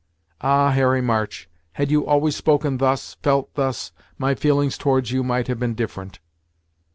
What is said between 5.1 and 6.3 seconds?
you might have been different!"